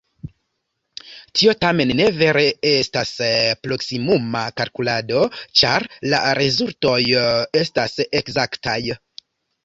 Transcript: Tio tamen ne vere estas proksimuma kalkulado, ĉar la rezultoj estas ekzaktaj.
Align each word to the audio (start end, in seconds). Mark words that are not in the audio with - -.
Tio 1.39 1.51
tamen 1.63 1.91
ne 1.97 2.05
vere 2.21 2.45
estas 2.69 3.11
proksimuma 3.65 4.41
kalkulado, 4.61 5.21
ĉar 5.61 5.85
la 6.13 6.23
rezultoj 6.39 6.95
estas 7.61 7.95
ekzaktaj. 8.21 8.79